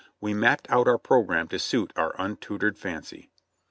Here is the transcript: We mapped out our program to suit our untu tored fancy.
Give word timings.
We 0.19 0.33
mapped 0.33 0.67
out 0.71 0.87
our 0.87 0.97
program 0.97 1.47
to 1.49 1.59
suit 1.59 1.93
our 1.95 2.13
untu 2.13 2.59
tored 2.59 2.75
fancy. 2.79 3.29